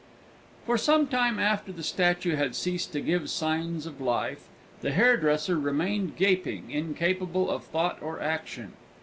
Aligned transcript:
_For 0.65 0.79
some 0.79 1.05
time 1.05 1.37
after 1.37 1.71
the 1.71 1.83
statue 1.83 2.33
had 2.35 2.55
ceased 2.55 2.91
to 2.93 3.01
give 3.01 3.29
signs 3.29 3.85
of 3.85 4.01
life, 4.01 4.47
the 4.81 4.89
hairdresser 4.89 5.59
remained 5.59 6.15
gaping, 6.15 6.71
incapable 6.71 7.51
of 7.51 7.63
thought 7.65 7.99
or 8.01 8.19
action. 8.19 8.73